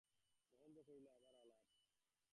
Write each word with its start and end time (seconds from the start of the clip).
মহেন্দ্র 0.51 0.81
কহিল, 0.87 1.05
আবার 1.17 1.33
আলাপ! 1.35 1.57